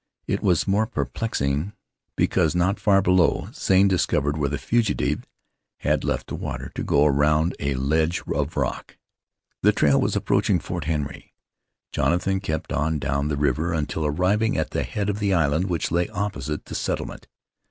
[0.25, 1.73] It was more perplexing
[2.15, 5.27] because not far below Zane discovered where the fugitive
[5.81, 8.97] had left the water to get around a ledge of rock.
[9.61, 11.35] The trail was approaching Fort Henry.
[11.91, 15.91] Jonathan kept on down the river until arriving at the head of the island which
[15.91, 17.27] lay opposite the settlement.